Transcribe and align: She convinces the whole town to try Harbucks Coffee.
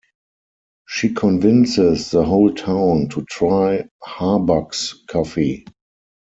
She 0.87 1.09
convinces 1.13 2.09
the 2.09 2.23
whole 2.25 2.51
town 2.55 3.09
to 3.09 3.23
try 3.29 3.87
Harbucks 4.03 4.93
Coffee. 5.07 5.67